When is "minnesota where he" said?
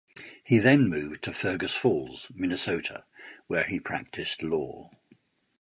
2.33-3.79